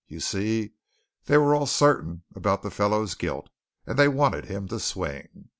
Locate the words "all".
1.53-1.67